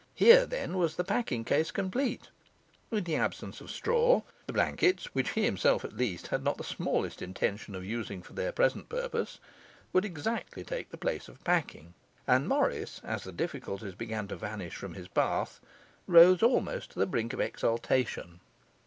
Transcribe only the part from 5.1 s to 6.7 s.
(which he himself, at least, had not the